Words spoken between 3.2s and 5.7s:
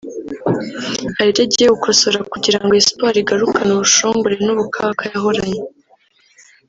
igarukane ubushongore n’ubukaka yahoranye